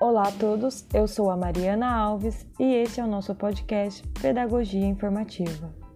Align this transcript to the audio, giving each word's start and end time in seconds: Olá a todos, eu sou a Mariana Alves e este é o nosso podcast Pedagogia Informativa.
Olá 0.00 0.28
a 0.28 0.32
todos, 0.32 0.86
eu 0.94 1.08
sou 1.08 1.28
a 1.28 1.36
Mariana 1.36 1.92
Alves 1.92 2.46
e 2.56 2.72
este 2.72 3.00
é 3.00 3.04
o 3.04 3.08
nosso 3.08 3.34
podcast 3.34 4.06
Pedagogia 4.22 4.86
Informativa. 4.86 5.87